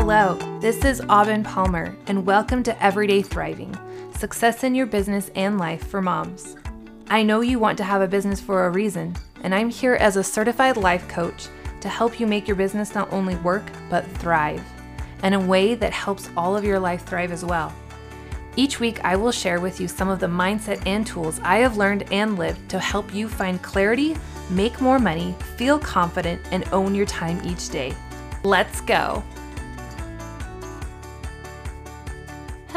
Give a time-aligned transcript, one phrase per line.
[0.00, 3.76] Hello, this is Aubin Palmer, and welcome to Everyday Thriving
[4.16, 6.56] Success in Your Business and Life for Moms.
[7.08, 10.16] I know you want to have a business for a reason, and I'm here as
[10.16, 11.48] a certified life coach
[11.80, 14.64] to help you make your business not only work, but thrive,
[15.24, 17.74] in a way that helps all of your life thrive as well.
[18.54, 21.76] Each week, I will share with you some of the mindset and tools I have
[21.76, 24.16] learned and lived to help you find clarity,
[24.48, 27.92] make more money, feel confident, and own your time each day.
[28.44, 29.24] Let's go!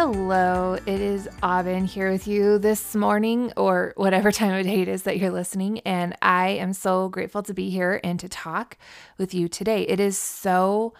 [0.04, 4.88] Hello, it is Aubin here with you this morning, or whatever time of day it
[4.88, 5.78] is that you're listening.
[5.82, 8.80] And I am so grateful to be here and to talk
[9.20, 9.84] with you today.
[9.84, 10.96] It is so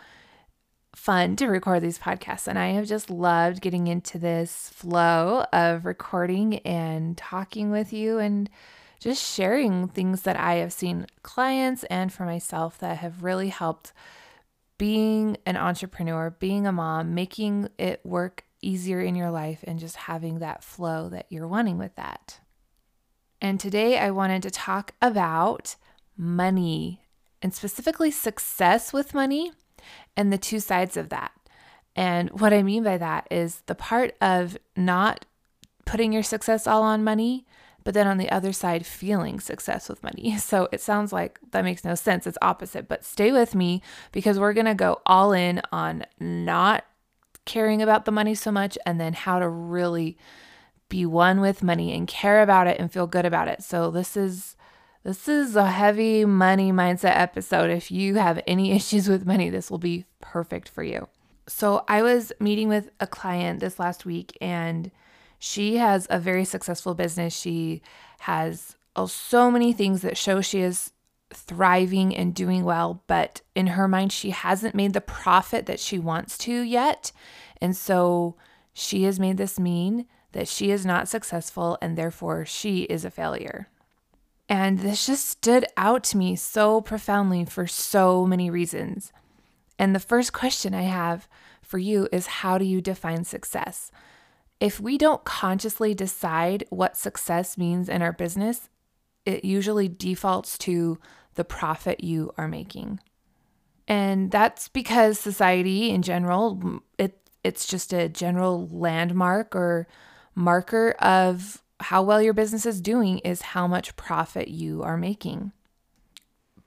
[0.96, 5.84] fun to record these podcasts, and I have just loved getting into this flow of
[5.84, 8.52] recording and talking with you and
[9.00, 13.94] just sharing things that I have seen clients and for myself that have really helped
[14.78, 19.96] being an entrepreneur, being a mom, making it work easier in your life and just
[19.96, 22.40] having that flow that you're wanting with that.
[23.42, 25.76] And today I wanted to talk about
[26.16, 27.02] money
[27.42, 29.52] and specifically success with money
[30.16, 31.32] and the two sides of that.
[31.96, 35.26] And what I mean by that is the part of not
[35.86, 37.46] putting your success all on money,
[37.84, 40.38] but then on the other side, feeling success with money.
[40.40, 42.28] So it sounds like that makes no sense.
[42.28, 46.86] It's opposite, but stay with me because we're going to go all in on not
[47.52, 50.18] caring about the money so much and then how to really
[50.88, 53.62] be one with money and care about it and feel good about it.
[53.62, 54.56] So this is
[55.04, 57.70] this is a heavy money mindset episode.
[57.70, 61.10] If you have any issues with money, this will be perfect for you.
[61.48, 64.90] So I was meeting with a client this last week and
[65.38, 67.36] she has a very successful business.
[67.36, 67.82] She
[68.20, 70.94] has oh, so many things that show she is
[71.34, 76.00] thriving and doing well, but in her mind, she hasn't made the profit that she
[76.00, 77.12] wants to yet.
[77.62, 78.36] And so
[78.74, 83.12] she has made this mean that she is not successful and therefore she is a
[83.12, 83.68] failure.
[84.48, 89.14] And this just stood out to me so profoundly for so many reasons.
[89.80, 91.28] And the first question I have
[91.62, 93.92] for you is how do you define success?
[94.60, 98.70] If we don't consciously decide what success means in our business,
[99.26, 101.00] it usually defaults to
[101.36, 103.00] the profit you are making.
[103.88, 109.88] And that's because society in general, it it's just a general landmark or
[110.36, 115.52] marker of how well your business is doing is how much profit you are making.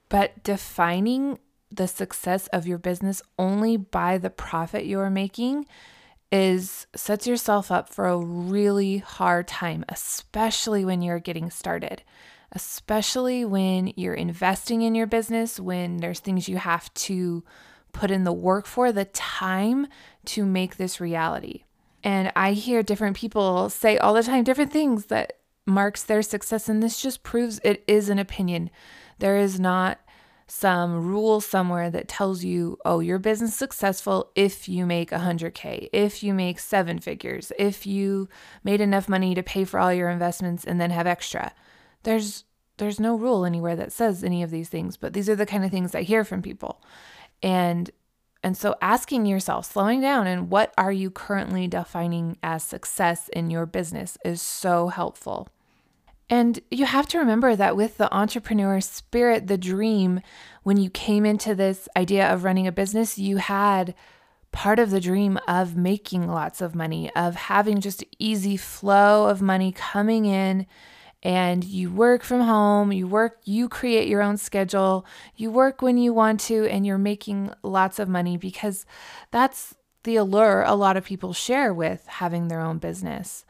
[0.09, 1.39] But defining
[1.71, 5.67] the success of your business only by the profit you are making
[6.31, 12.03] is sets yourself up for a really hard time, especially when you're getting started
[12.55, 17.43] especially when you're investing in your business, when there's things you have to
[17.93, 19.87] put in the work for, the time
[20.27, 21.65] to make this reality.
[22.03, 26.69] And I hear different people say all the time different things that marks their success
[26.69, 28.71] and this just proves it is an opinion.
[29.19, 29.99] There is not
[30.47, 36.23] some rule somewhere that tells you, oh, your business successful if you make 100K, if
[36.23, 38.29] you make seven figures, if you
[38.63, 41.53] made enough money to pay for all your investments and then have extra.
[42.05, 42.45] There's
[42.77, 45.65] there's no rule anywhere that says any of these things, but these are the kind
[45.65, 46.83] of things I hear from people.
[47.43, 47.91] And
[48.43, 53.51] and so asking yourself, slowing down and what are you currently defining as success in
[53.51, 55.49] your business is so helpful.
[56.29, 60.21] And you have to remember that with the entrepreneur spirit, the dream,
[60.63, 63.95] when you came into this idea of running a business, you had
[64.53, 69.41] part of the dream of making lots of money, of having just easy flow of
[69.41, 70.67] money coming in
[71.25, 75.97] and you work from home, you work, you create your own schedule, you work when
[75.97, 78.85] you want to, and you're making lots of money because
[79.31, 83.47] that's the allure a lot of people share with having their own business.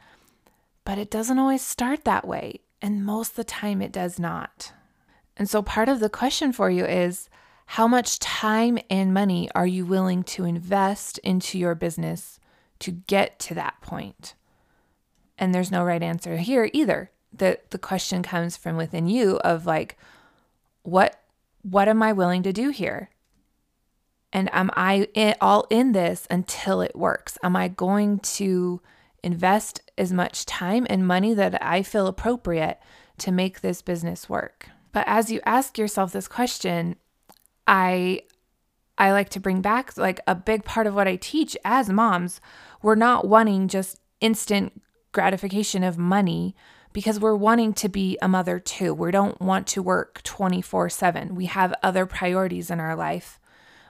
[0.85, 4.71] But it doesn't always start that way, and most of the time it does not.
[5.35, 7.29] And so part of the question for you is
[7.65, 12.39] how much time and money are you willing to invest into your business
[12.79, 14.33] to get to that point?
[15.37, 19.65] And there's no right answer here either that the question comes from within you of
[19.65, 19.97] like
[20.83, 21.21] what
[21.61, 23.09] what am I willing to do here?
[24.31, 27.37] And am I in, all in this until it works?
[27.41, 28.81] Am I going to
[29.23, 32.77] invest as much time and money that I feel appropriate
[33.19, 34.69] to make this business work?
[34.91, 36.97] But as you ask yourself this question,
[37.65, 38.21] I
[38.97, 42.39] I like to bring back like a big part of what I teach as moms.
[42.81, 46.55] We're not wanting just instant gratification of money
[46.95, 48.93] because we're wanting to be a mother too.
[48.93, 51.35] We don't want to work 24 7.
[51.35, 53.37] We have other priorities in our life.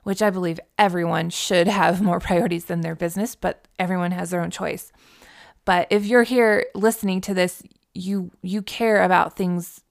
[0.02, 4.42] which I believe everyone should have more priorities than their business, but everyone has their
[4.42, 4.92] own choice.
[5.66, 7.62] But if you're here listening to this,
[7.94, 9.82] you you care about things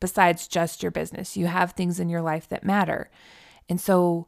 [0.00, 1.36] besides just your business.
[1.36, 3.08] You have things in your life that matter.
[3.68, 4.26] And so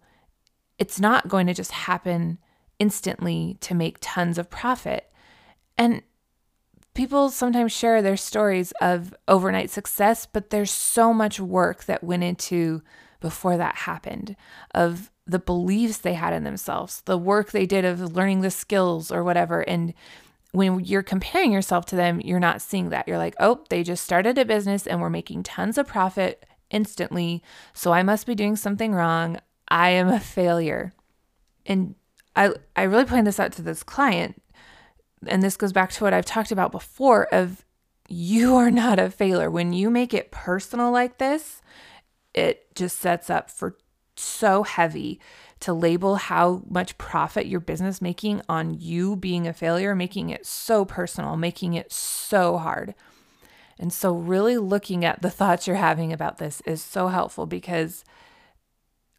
[0.79, 2.39] it's not going to just happen
[2.79, 5.11] instantly to make tons of profit.
[5.77, 6.03] And
[6.95, 12.25] people sometimes share their stories of overnight success, but there's so much work that went
[12.25, 12.83] into
[13.21, 14.37] before that happened
[14.75, 19.13] of the beliefs they had in themselves, the work they did of learning the skills
[19.13, 19.61] or whatever.
[19.61, 19.95] And
[20.53, 23.07] when you're comparing yourself to them, you're not seeing that.
[23.07, 27.43] You're like, oh, they just started a business and we're making tons of profit instantly.
[27.73, 29.39] So I must be doing something wrong.
[29.69, 30.93] I am a failure.
[31.67, 31.95] And
[32.35, 34.43] I, I really pointed this out to this client.
[35.27, 37.65] And this goes back to what I've talked about before of
[38.09, 39.51] you are not a failure.
[39.51, 41.63] When you make it personal like this,
[42.35, 43.77] it just sets up for
[44.17, 45.21] so heavy
[45.61, 50.47] to label how much profit your business making on you being a failure, making it
[50.47, 52.95] so personal, making it so hard.
[53.79, 58.05] And so really looking at the thoughts you're having about this is so helpful because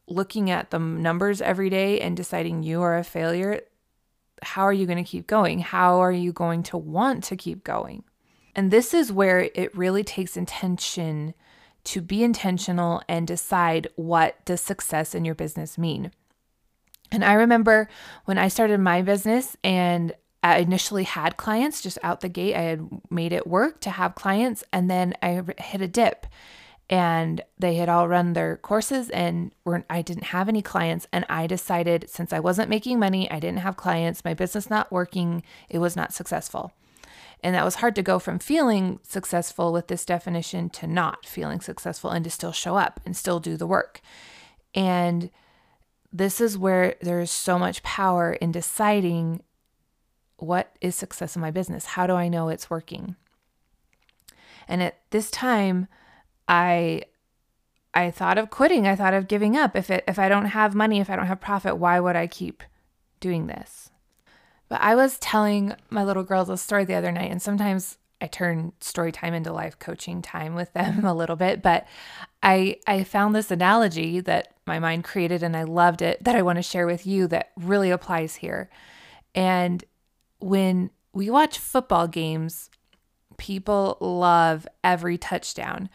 [0.07, 3.62] looking at the numbers every day and deciding you are a failure,
[4.41, 5.59] how are you going to keep going?
[5.59, 8.03] How are you going to want to keep going?
[8.55, 11.33] And this is where it really takes intention
[11.83, 16.11] to be intentional and decide what does success in your business mean.
[17.11, 17.89] And I remember
[18.25, 22.61] when I started my business and I initially had clients just out the gate, I
[22.61, 26.25] had made it work to have clients, and then I hit a dip
[26.91, 31.25] and they had all run their courses and weren't I didn't have any clients and
[31.29, 35.41] I decided since I wasn't making money, I didn't have clients, my business not working,
[35.69, 36.73] it was not successful.
[37.41, 41.61] And that was hard to go from feeling successful with this definition to not feeling
[41.61, 44.01] successful and to still show up and still do the work.
[44.75, 45.31] And
[46.11, 49.41] this is where there's so much power in deciding
[50.38, 51.85] what is success in my business?
[51.85, 53.15] How do I know it's working?
[54.67, 55.88] And at this time,
[56.47, 57.03] I
[57.93, 58.88] I thought of quitting.
[58.88, 59.75] I thought of giving up.
[59.75, 62.27] If it if I don't have money, if I don't have profit, why would I
[62.27, 62.63] keep
[63.19, 63.89] doing this?
[64.69, 68.27] But I was telling my little girls a story the other night, and sometimes I
[68.27, 71.61] turn story time into life coaching time with them a little bit.
[71.61, 71.85] But
[72.41, 76.41] I I found this analogy that my mind created and I loved it that I
[76.43, 78.69] want to share with you that really applies here.
[79.35, 79.83] And
[80.39, 82.69] when we watch football games,
[83.41, 85.89] people love every touchdown.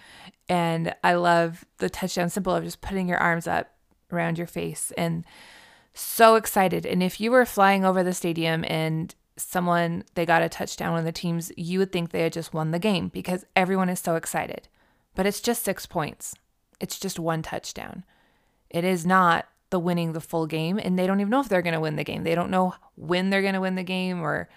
[0.49, 3.73] And I love the touchdown symbol of just putting your arms up
[4.13, 5.25] around your face and
[5.95, 6.85] so excited.
[6.85, 11.05] And if you were flying over the stadium and someone they got a touchdown on
[11.05, 14.17] the teams, you would think they had just won the game because everyone is so
[14.17, 14.69] excited.
[15.15, 16.35] But it's just 6 points.
[16.81, 18.05] It's just one touchdown.
[18.71, 21.63] It is not the winning the full game and they don't even know if they're
[21.63, 22.25] going to win the game.
[22.25, 24.49] They don't know when they're going to win the game or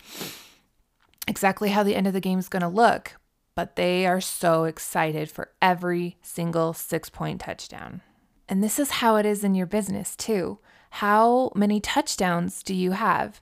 [1.29, 3.13] exactly how the end of the game is going to look,
[3.55, 8.01] but they are so excited for every single 6-point touchdown.
[8.47, 10.59] And this is how it is in your business too.
[10.89, 13.41] How many touchdowns do you have?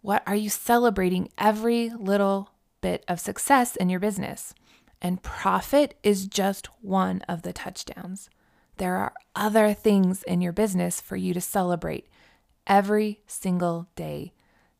[0.00, 2.50] What are you celebrating every little
[2.80, 4.52] bit of success in your business?
[5.00, 8.28] And profit is just one of the touchdowns.
[8.78, 12.08] There are other things in your business for you to celebrate
[12.66, 14.32] every single day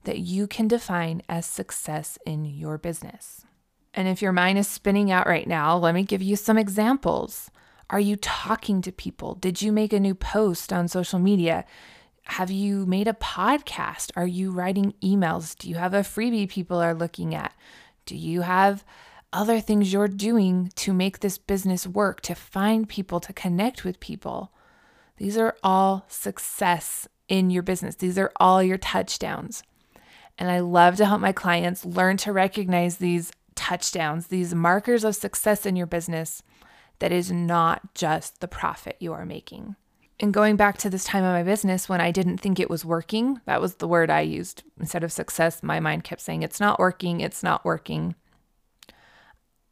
[0.05, 3.45] that you can define as success in your business.
[3.93, 7.51] And if your mind is spinning out right now, let me give you some examples.
[7.91, 9.35] Are you talking to people?
[9.35, 11.65] Did you make a new post on social media?
[12.25, 14.11] Have you made a podcast?
[14.17, 15.57] Are you writing emails?
[15.57, 17.55] Do you have a freebie people are looking at?
[18.07, 18.85] Do you have
[19.33, 24.01] other things you're doing to make this business work, to find people, to connect with
[24.01, 24.53] people?
[25.19, 27.95] These are all success in your business.
[27.97, 29.63] These are all your touchdowns.
[30.39, 35.17] And I love to help my clients learn to recognize these touchdowns, these markers of
[35.17, 36.43] success in your business
[36.99, 39.77] that is not just the profit you are making.
[40.21, 42.85] And going back to this time of my business when I didn't think it was
[42.85, 45.63] working, that was the word I used instead of success.
[45.63, 48.15] My mind kept saying, It's not working, it's not working.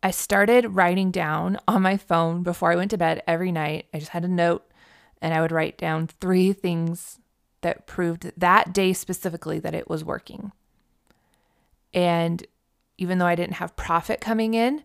[0.02, 3.86] I started writing down on my phone before I went to bed every night.
[3.94, 4.64] I just had a note
[5.20, 7.20] and I would write down three things
[7.62, 10.52] that proved that day specifically that it was working.
[11.94, 12.46] And
[12.98, 14.84] even though I didn't have profit coming in,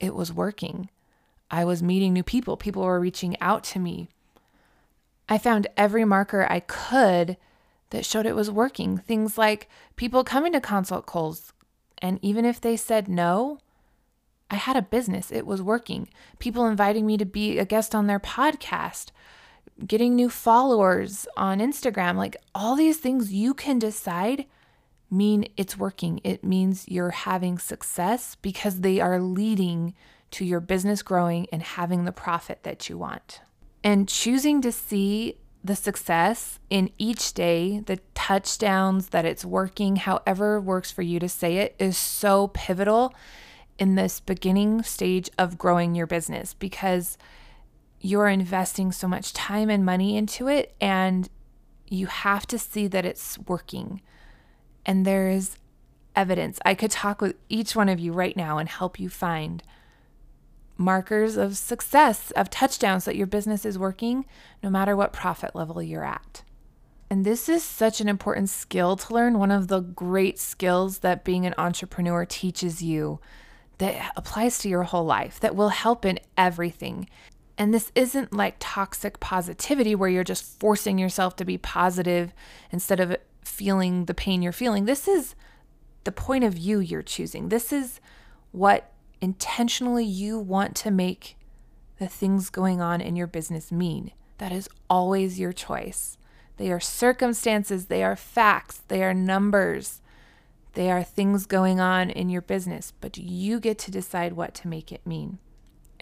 [0.00, 0.90] it was working.
[1.50, 4.08] I was meeting new people, people were reaching out to me.
[5.28, 7.36] I found every marker I could
[7.90, 8.98] that showed it was working.
[8.98, 11.52] Things like people coming to consult calls,
[11.98, 13.58] and even if they said no,
[14.50, 15.30] I had a business.
[15.30, 16.08] It was working.
[16.38, 19.10] People inviting me to be a guest on their podcast,
[19.86, 22.16] getting new followers on Instagram.
[22.16, 24.46] Like all these things you can decide
[25.10, 26.20] mean it's working.
[26.24, 29.94] It means you're having success because they are leading
[30.32, 33.40] to your business growing and having the profit that you want.
[33.84, 40.60] And choosing to see the success in each day, the touchdowns that it's working, however
[40.60, 43.14] works for you to say it, is so pivotal
[43.78, 47.16] in this beginning stage of growing your business because
[48.02, 51.28] you're investing so much time and money into it and
[51.88, 54.02] you have to see that it's working.
[54.84, 55.56] And there is
[56.16, 56.58] evidence.
[56.64, 59.62] I could talk with each one of you right now and help you find
[60.76, 64.24] markers of success, of touchdowns that your business is working,
[64.62, 66.42] no matter what profit level you're at.
[67.08, 69.38] And this is such an important skill to learn.
[69.38, 73.20] One of the great skills that being an entrepreneur teaches you
[73.78, 77.08] that applies to your whole life, that will help in everything.
[77.62, 82.34] And this isn't like toxic positivity where you're just forcing yourself to be positive
[82.72, 84.84] instead of feeling the pain you're feeling.
[84.84, 85.36] This is
[86.02, 87.50] the point of view you're choosing.
[87.50, 88.00] This is
[88.50, 88.90] what
[89.20, 91.36] intentionally you want to make
[92.00, 94.10] the things going on in your business mean.
[94.38, 96.18] That is always your choice.
[96.56, 100.00] They are circumstances, they are facts, they are numbers,
[100.72, 104.66] they are things going on in your business, but you get to decide what to
[104.66, 105.38] make it mean.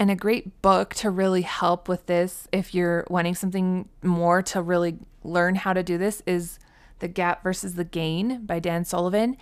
[0.00, 4.62] And a great book to really help with this, if you're wanting something more to
[4.62, 6.58] really learn how to do this, is
[7.00, 9.36] The Gap versus the Gain by Dan Sullivan.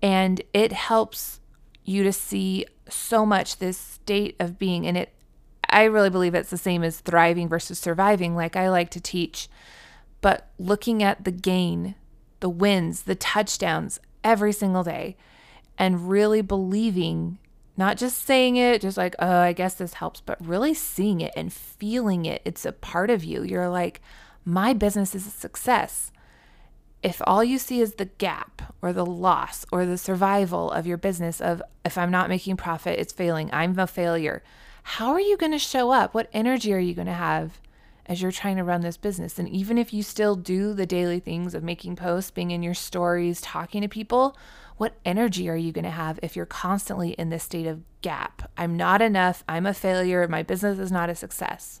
[0.00, 1.40] And it helps
[1.84, 5.12] you to see so much this state of being and it
[5.68, 9.48] I really believe it's the same as thriving versus surviving like I like to teach
[10.20, 11.96] but looking at the gain
[12.40, 15.16] the wins the touchdowns every single day
[15.78, 17.38] and really believing
[17.76, 21.32] not just saying it just like oh I guess this helps but really seeing it
[21.36, 24.00] and feeling it it's a part of you you're like
[24.44, 26.12] my business is a success
[27.02, 30.96] if all you see is the gap or the loss or the survival of your
[30.96, 34.42] business of if I'm not making profit, it's failing, I'm a failure.
[34.82, 36.14] How are you going to show up?
[36.14, 37.60] What energy are you going to have
[38.06, 39.38] as you're trying to run this business?
[39.38, 42.74] And even if you still do the daily things of making posts, being in your
[42.74, 44.36] stories, talking to people,
[44.76, 48.50] what energy are you going to have if you're constantly in this state of gap?
[48.56, 51.80] I'm not enough, I'm a failure, my business is not a success.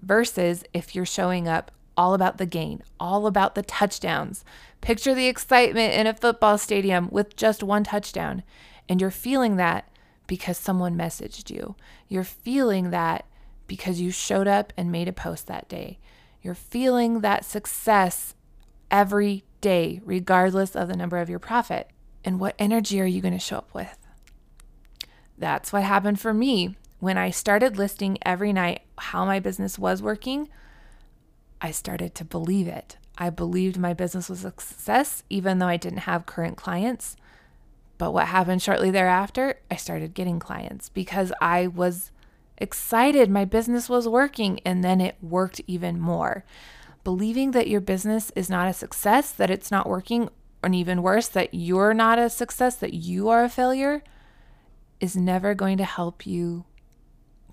[0.00, 4.44] Versus if you're showing up, all about the gain, all about the touchdowns.
[4.80, 8.42] Picture the excitement in a football stadium with just one touchdown.
[8.88, 9.88] And you're feeling that
[10.26, 11.74] because someone messaged you.
[12.08, 13.24] You're feeling that
[13.66, 15.98] because you showed up and made a post that day.
[16.42, 18.34] You're feeling that success
[18.90, 21.90] every day, regardless of the number of your profit.
[22.26, 23.96] And what energy are you going to show up with?
[25.38, 26.76] That's what happened for me.
[26.98, 30.48] When I started listing every night how my business was working,
[31.62, 32.96] I started to believe it.
[33.16, 37.16] I believed my business was a success, even though I didn't have current clients.
[37.96, 42.10] But what happened shortly thereafter, I started getting clients because I was
[42.58, 46.44] excited my business was working, and then it worked even more.
[47.04, 50.28] Believing that your business is not a success, that it's not working,
[50.66, 54.02] and even worse, that you're not a success, that you are a failure,
[55.00, 56.66] is never going to help you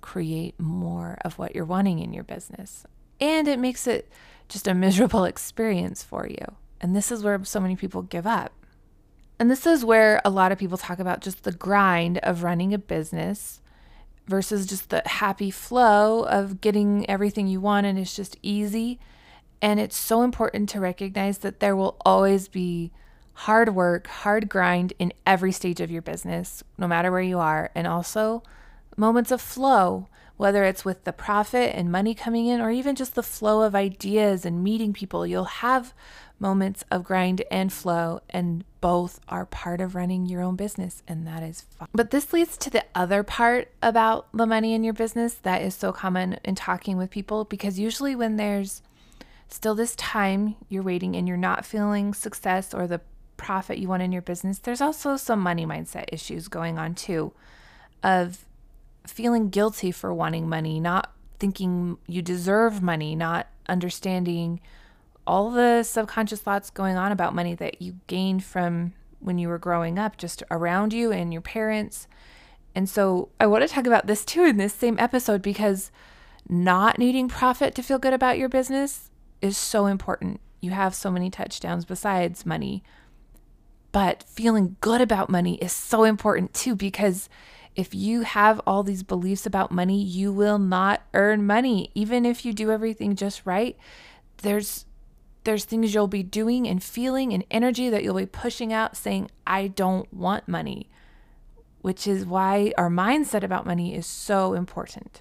[0.02, 2.86] create more of what you're wanting in your business
[3.20, 4.10] and it makes it
[4.48, 6.44] just a miserable experience for you.
[6.80, 8.52] And this is where so many people give up.
[9.38, 12.72] And this is where a lot of people talk about just the grind of running
[12.72, 13.60] a business
[14.26, 19.00] versus just the happy flow of getting everything you want and it's just easy.
[19.60, 22.92] And it's so important to recognize that there will always be
[23.34, 27.70] hard work, hard grind in every stage of your business, no matter where you are,
[27.74, 28.42] and also
[28.96, 33.14] moments of flow whether it's with the profit and money coming in or even just
[33.14, 35.94] the flow of ideas and meeting people, you'll have
[36.40, 41.26] moments of grind and flow, and both are part of running your own business, and
[41.26, 41.88] that is fun.
[41.92, 45.74] But this leads to the other part about the money in your business that is
[45.74, 48.82] so common in talking with people because usually when there's
[49.48, 53.00] still this time you're waiting and you're not feeling success or the
[53.36, 57.32] profit you want in your business, there's also some money mindset issues going on too
[58.02, 58.44] of
[59.06, 64.60] feeling guilty for wanting money, not thinking you deserve money, not understanding
[65.26, 69.58] all the subconscious thoughts going on about money that you gained from when you were
[69.58, 72.06] growing up, just around you and your parents.
[72.74, 75.90] And so I want to talk about this too in this same episode because
[76.48, 79.10] not needing profit to feel good about your business
[79.40, 80.40] is so important.
[80.60, 82.82] You have so many touchdowns besides money.
[83.94, 87.30] But feeling good about money is so important too because
[87.76, 91.90] If you have all these beliefs about money, you will not earn money.
[91.94, 93.76] Even if you do everything just right,
[94.38, 94.86] there's
[95.42, 99.30] there's things you'll be doing and feeling and energy that you'll be pushing out saying,
[99.46, 100.88] I don't want money,
[101.82, 105.20] which is why our mindset about money is so important.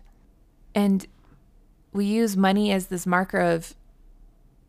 [0.74, 1.06] And
[1.92, 3.76] we use money as this marker of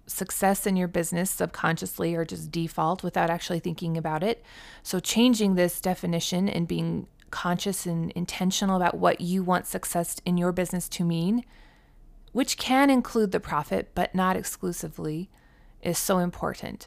[0.06, 4.44] success in your business subconsciously or just default without actually thinking about it.
[4.82, 10.37] So, changing this definition and being conscious and intentional about what you want success in
[10.37, 11.44] your business to mean,
[12.32, 15.30] which can include the profit, but not exclusively,
[15.82, 16.87] is so important.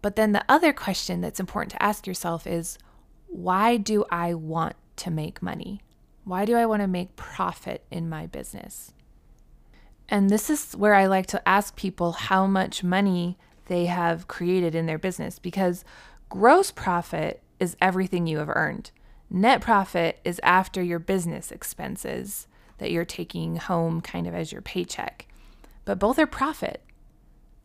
[0.00, 2.76] But then the other question that's important to ask yourself is
[3.28, 5.80] why do I want to make money?
[6.24, 8.92] Why do I want to make profit in my business?
[10.12, 14.74] And this is where I like to ask people how much money they have created
[14.74, 15.86] in their business because
[16.28, 18.90] gross profit is everything you have earned.
[19.30, 24.60] Net profit is after your business expenses that you're taking home kind of as your
[24.60, 25.28] paycheck.
[25.86, 26.82] But both are profit.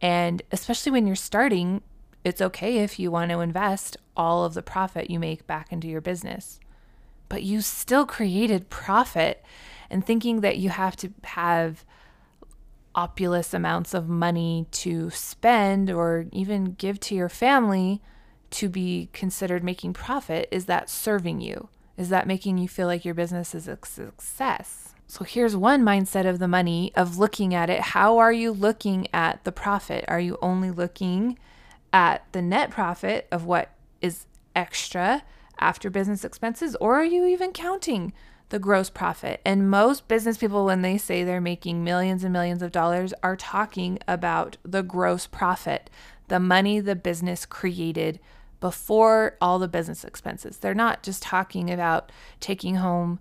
[0.01, 1.81] And especially when you're starting,
[2.23, 5.89] it's okay if you want to invest all of the profit you make back into
[5.89, 6.61] your business.
[7.27, 9.43] But you still created profit
[9.89, 11.83] and thinking that you have to have
[12.97, 18.01] opulous amounts of money to spend or even give to your family
[18.49, 21.69] to be considered making profit, is that serving you?
[21.95, 24.95] Is that making you feel like your business is a success?
[25.05, 27.79] So here's one mindset of the money of looking at it.
[27.79, 30.03] How are you looking at the profit?
[30.07, 31.37] Are you only looking
[31.93, 34.25] at the net profit of what is
[34.55, 35.23] extra
[35.59, 38.13] after business expenses, or are you even counting
[38.49, 39.41] the gross profit.
[39.45, 43.35] And most business people, when they say they're making millions and millions of dollars, are
[43.35, 45.89] talking about the gross profit,
[46.27, 48.19] the money the business created
[48.59, 50.57] before all the business expenses.
[50.57, 53.19] They're not just talking about taking home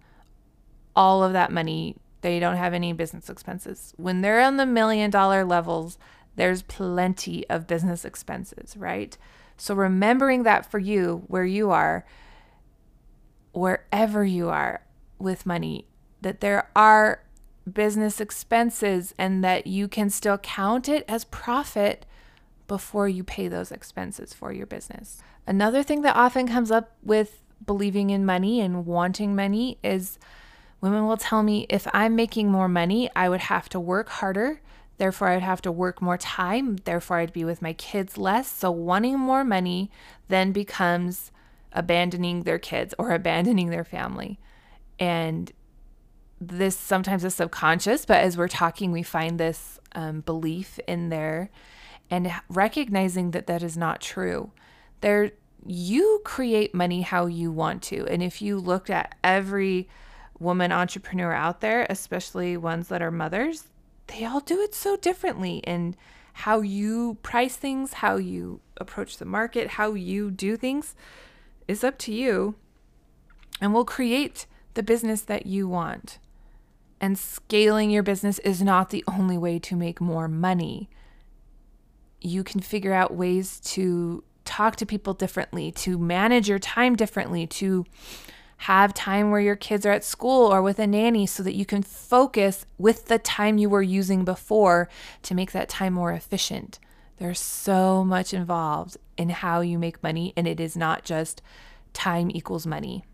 [0.94, 1.96] all of that money.
[2.22, 3.92] They don't have any business expenses.
[3.96, 5.98] When they're on the million dollar levels,
[6.36, 9.16] there's plenty of business expenses, right?
[9.56, 12.04] So remembering that for you, where you are,
[13.52, 14.82] wherever you are,
[15.18, 15.86] with money,
[16.22, 17.22] that there are
[17.70, 22.06] business expenses and that you can still count it as profit
[22.68, 25.18] before you pay those expenses for your business.
[25.46, 30.18] Another thing that often comes up with believing in money and wanting money is
[30.80, 34.60] women will tell me if I'm making more money, I would have to work harder.
[34.98, 36.76] Therefore, I'd have to work more time.
[36.84, 38.50] Therefore, I'd be with my kids less.
[38.50, 39.90] So, wanting more money
[40.28, 41.30] then becomes
[41.72, 44.38] abandoning their kids or abandoning their family.
[44.98, 45.52] And
[46.40, 51.50] this sometimes is subconscious, but as we're talking, we find this um, belief in there
[52.10, 54.52] and recognizing that that is not true.
[55.00, 55.32] There,
[55.66, 58.06] you create money how you want to.
[58.06, 59.88] And if you looked at every
[60.38, 63.64] woman entrepreneur out there, especially ones that are mothers,
[64.06, 65.62] they all do it so differently.
[65.64, 65.96] And
[66.40, 70.94] how you price things, how you approach the market, how you do things
[71.66, 72.54] is up to you.
[73.58, 74.46] And we'll create
[74.76, 76.18] the business that you want.
[77.00, 80.88] And scaling your business is not the only way to make more money.
[82.20, 87.46] You can figure out ways to talk to people differently, to manage your time differently,
[87.48, 87.84] to
[88.58, 91.66] have time where your kids are at school or with a nanny so that you
[91.66, 94.88] can focus with the time you were using before
[95.22, 96.78] to make that time more efficient.
[97.18, 101.42] There's so much involved in how you make money, and it is not just
[101.92, 103.04] time equals money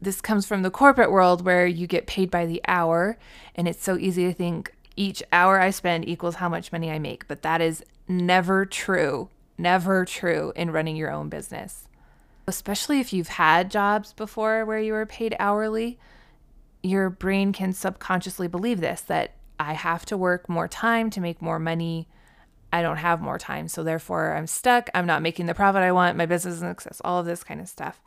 [0.00, 3.18] this comes from the corporate world where you get paid by the hour
[3.54, 6.98] and it's so easy to think each hour I spend equals how much money I
[6.98, 9.28] make, but that is never true.
[9.56, 11.86] Never true in running your own business.
[12.46, 15.98] Especially if you've had jobs before where you were paid hourly,
[16.82, 21.42] your brain can subconsciously believe this that I have to work more time to make
[21.42, 22.08] more money.
[22.72, 23.68] I don't have more time.
[23.68, 24.88] So therefore, I'm stuck.
[24.94, 26.16] I'm not making the profit I want.
[26.16, 28.00] My business is an success, all of this kind of stuff.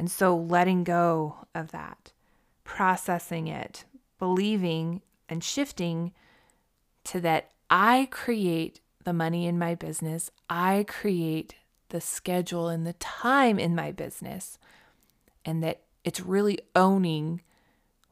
[0.00, 2.12] And so letting go of that,
[2.64, 3.84] processing it,
[4.18, 6.12] believing and shifting
[7.04, 11.56] to that I create the money in my business, I create
[11.90, 14.58] the schedule and the time in my business,
[15.44, 17.42] and that it's really owning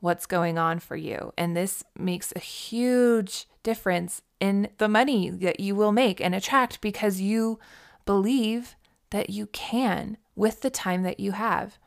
[0.00, 1.32] what's going on for you.
[1.38, 6.82] And this makes a huge difference in the money that you will make and attract
[6.82, 7.58] because you
[8.04, 8.76] believe
[9.08, 11.78] that you can with the time that you have.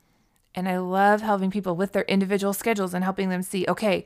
[0.54, 4.06] And I love helping people with their individual schedules and helping them see okay,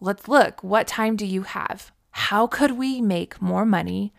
[0.00, 0.62] let's look.
[0.62, 1.92] What time do you have?
[2.10, 4.12] How could we make more money?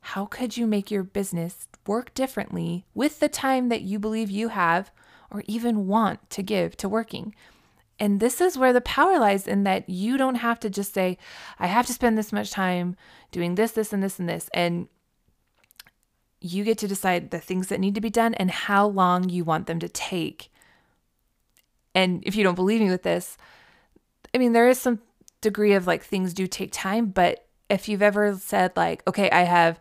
[0.00, 4.48] How could you make your business work differently with the time that you believe you
[4.48, 4.90] have
[5.30, 7.34] or even want to give to working.
[7.98, 11.18] And this is where the power lies in that you don't have to just say,
[11.58, 12.96] I have to spend this much time
[13.30, 14.50] doing this, this, and this, and this.
[14.52, 14.88] And
[16.44, 19.44] you get to decide the things that need to be done and how long you
[19.44, 20.50] want them to take.
[21.94, 23.36] And if you don't believe me with this,
[24.34, 25.00] I mean, there is some
[25.40, 29.42] degree of like things do take time, but if you've ever said, like, okay, I
[29.42, 29.80] have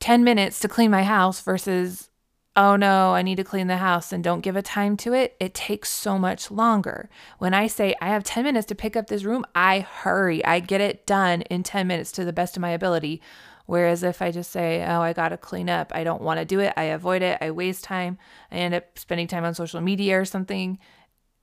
[0.00, 2.10] 10 minutes to clean my house versus,
[2.56, 5.36] oh no, I need to clean the house and don't give a time to it,
[5.40, 7.08] it takes so much longer.
[7.38, 10.60] When I say I have 10 minutes to pick up this room, I hurry, I
[10.60, 13.22] get it done in 10 minutes to the best of my ability.
[13.66, 16.44] Whereas if I just say, oh, I got to clean up, I don't want to
[16.44, 18.18] do it, I avoid it, I waste time,
[18.50, 20.78] I end up spending time on social media or something,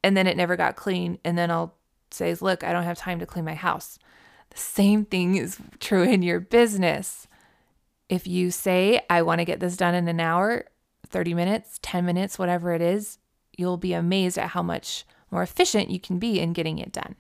[0.04, 1.20] and then it never got clean.
[1.24, 1.76] And then I'll
[2.12, 4.00] say, look, I don't have time to clean my house.
[4.50, 7.28] The same thing is true in your business.
[8.10, 10.66] If you say, I want to get this done in an hour,
[11.08, 13.20] 30 minutes, 10 minutes, whatever it is,
[13.58, 17.16] you'll be amazed at how much more efficient you can be in getting it done.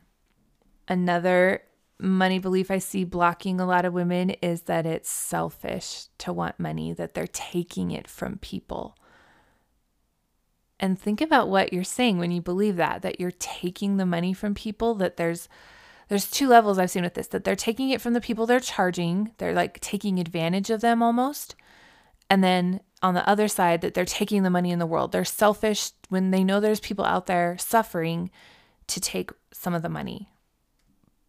[0.88, 1.62] Another
[2.00, 6.60] money belief I see blocking a lot of women is that it's selfish to want
[6.60, 8.96] money, that they're taking it from people.
[10.80, 14.34] And think about what you're saying when you believe that that you're taking the money
[14.34, 15.50] from people that there's
[16.08, 18.60] there's two levels I've seen with this that they're taking it from the people they're
[18.60, 21.56] charging, they're like taking advantage of them almost.
[22.30, 25.12] And then on the other side that they're taking the money in the world.
[25.12, 28.30] They're selfish when they know there's people out there suffering
[28.88, 30.30] to take some of the money.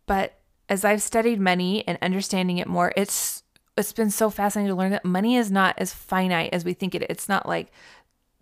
[0.06, 0.39] But
[0.70, 3.42] as I've studied money and understanding it more, it's
[3.76, 6.94] it's been so fascinating to learn that money is not as finite as we think
[6.94, 7.02] it.
[7.08, 7.72] It's not like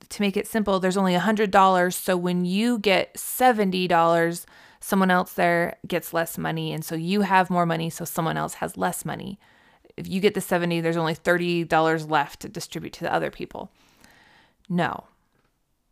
[0.08, 1.92] to make it simple, there's only $100.
[1.92, 4.46] So when you get $70,
[4.80, 6.72] someone else there gets less money.
[6.72, 9.38] And so you have more money, so someone else has less money.
[9.96, 13.70] If you get the 70, there's only $30 left to distribute to the other people.
[14.68, 15.04] No.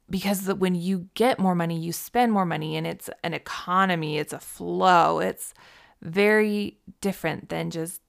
[0.08, 4.32] Because when you get more money, you spend more money, and it's an economy, it's
[4.32, 5.18] a flow.
[5.18, 5.52] It's
[6.02, 8.00] very different than just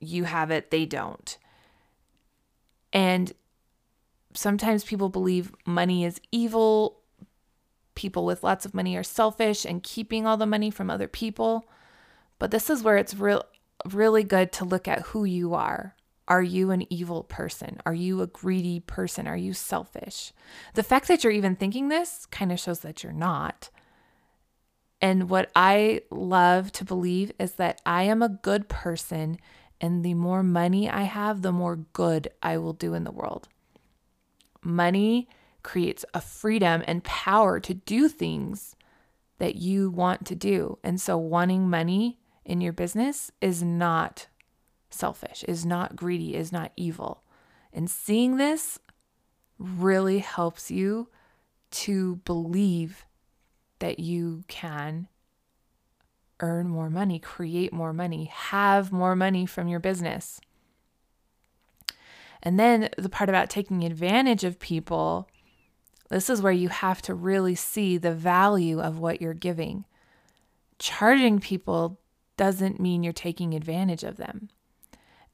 [0.00, 1.38] you have it, they don't.
[2.92, 3.32] And
[4.34, 7.00] sometimes people believe money is evil.
[7.94, 11.66] People with lots of money are selfish and keeping all the money from other people.
[12.38, 13.44] But this is where it's real
[13.90, 15.94] really good to look at who you are.
[16.28, 17.80] Are you an evil person?
[17.84, 19.26] Are you a greedy person?
[19.26, 20.32] Are you selfish?
[20.74, 23.70] The fact that you're even thinking this kind of shows that you're not.
[25.00, 29.38] And what I love to believe is that I am a good person,
[29.80, 33.48] and the more money I have, the more good I will do in the world.
[34.62, 35.28] Money
[35.62, 38.76] creates a freedom and power to do things
[39.38, 40.78] that you want to do.
[40.84, 44.26] And so, wanting money in your business is not
[44.90, 47.22] selfish, is not greedy, is not evil.
[47.72, 48.78] And seeing this
[49.58, 51.08] really helps you
[51.70, 53.06] to believe
[53.80, 55.08] that you can
[56.40, 60.40] earn more money, create more money, have more money from your business.
[62.42, 65.28] And then the part about taking advantage of people,
[66.08, 69.84] this is where you have to really see the value of what you're giving.
[70.78, 72.00] Charging people
[72.36, 74.48] doesn't mean you're taking advantage of them.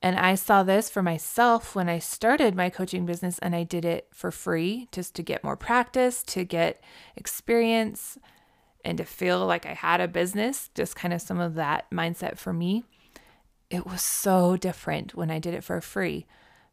[0.03, 3.85] And I saw this for myself when I started my coaching business and I did
[3.85, 6.83] it for free just to get more practice, to get
[7.17, 8.19] experience,
[8.87, 12.39] and to feel like I had a business, just kind of some of that mindset
[12.39, 12.85] for me.
[13.69, 16.25] It was so different when I did it for free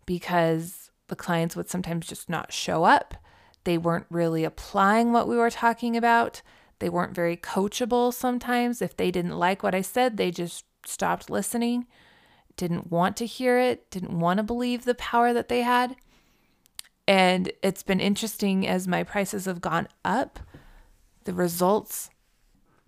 [0.05, 3.15] because the clients would sometimes just not show up.
[3.63, 6.43] They weren't really applying what we were talking about.
[6.77, 8.79] They weren't very coachable sometimes.
[8.79, 11.87] If they didn't like what I said, they just stopped listening,
[12.57, 15.95] didn't want to hear it, didn't want to believe the power that they had.
[17.07, 20.39] And it's been interesting as my prices have gone up,
[21.25, 22.09] the results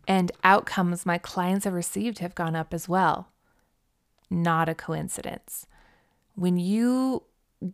[0.08, 3.32] and outcomes my clients have received have gone up as well.
[4.30, 5.66] Not a coincidence
[6.36, 7.24] when you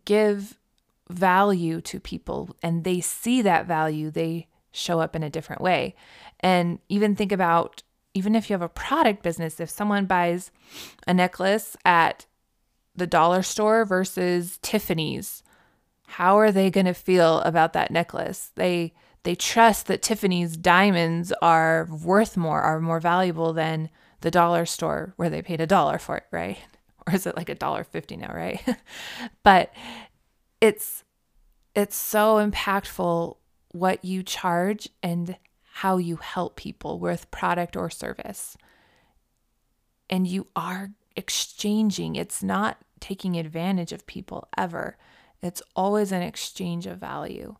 [0.04, 0.58] give
[1.10, 5.94] value to people and they see that value, they show up in a different way.
[6.40, 7.82] And even think about
[8.14, 10.50] even if you have a product business, if someone buys
[11.06, 12.26] a necklace at
[12.94, 15.42] the dollar store versus Tiffany's,
[16.06, 18.50] how are they going to feel about that necklace?
[18.54, 18.92] They
[19.24, 25.14] they trust that Tiffany's diamonds are worth more, are more valuable than the dollar store
[25.16, 26.58] where they paid a dollar for it, right?
[27.06, 28.62] or is it like a dollar fifty now, right?
[29.42, 29.72] but
[30.60, 31.04] it's
[31.74, 33.36] it's so impactful
[33.72, 35.36] what you charge and
[35.74, 38.56] how you help people with product or service.
[40.10, 42.16] And you are exchanging.
[42.16, 44.98] It's not taking advantage of people ever.
[45.42, 47.56] It's always an exchange of value.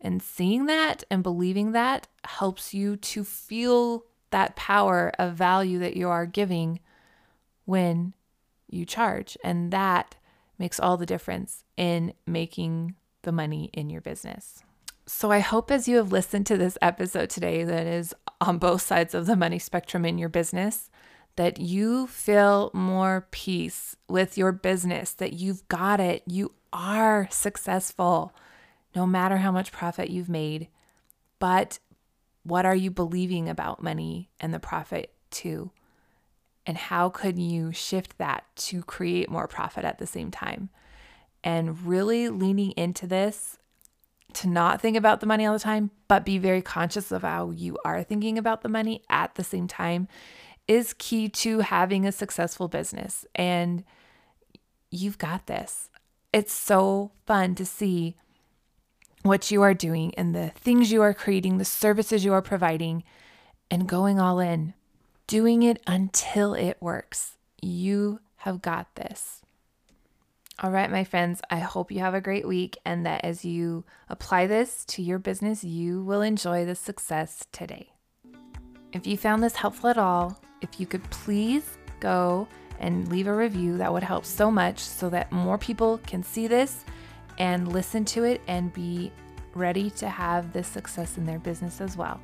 [0.00, 5.96] And seeing that and believing that helps you to feel that power of value that
[5.96, 6.80] you are giving
[7.64, 8.14] when
[8.68, 9.36] you charge.
[9.42, 10.16] And that
[10.58, 14.62] makes all the difference in making the money in your business.
[15.06, 18.82] So I hope as you have listened to this episode today that is on both
[18.82, 20.90] sides of the money spectrum in your business,
[21.36, 28.34] that you feel more peace with your business, that you've got it, you are successful,
[28.96, 30.68] no matter how much profit you've made.
[31.38, 31.78] But
[32.42, 35.70] what are you believing about money and the profit too?
[36.64, 40.70] And how could you shift that to create more profit at the same time?
[41.44, 43.58] And really leaning into this
[44.32, 47.50] to not think about the money all the time, but be very conscious of how
[47.50, 50.08] you are thinking about the money at the same time
[50.66, 53.24] is key to having a successful business.
[53.34, 53.84] And
[54.90, 55.90] you've got this.
[56.32, 58.16] It's so fun to see
[59.26, 63.04] what you are doing and the things you are creating, the services you are providing,
[63.70, 64.74] and going all in,
[65.26, 67.36] doing it until it works.
[67.60, 69.42] You have got this.
[70.62, 73.84] All right, my friends, I hope you have a great week and that as you
[74.08, 77.92] apply this to your business, you will enjoy the success today.
[78.92, 83.34] If you found this helpful at all, if you could please go and leave a
[83.34, 86.86] review, that would help so much so that more people can see this
[87.38, 89.12] and listen to it and be
[89.54, 92.20] ready to have this success in their business as well.